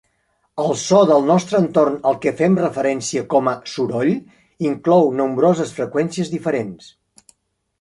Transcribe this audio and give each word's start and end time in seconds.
El 0.61 0.71
so 0.83 1.01
del 1.09 1.27
nostre 1.31 1.59
entorn 1.63 1.99
al 2.11 2.17
que 2.23 2.33
fem 2.39 2.57
referència 2.61 3.23
com 3.35 3.51
a 3.51 3.55
"soroll" 3.75 4.15
inclou 4.71 5.07
nombroses 5.21 5.75
freqüències 5.77 6.33
diferents. 6.37 6.91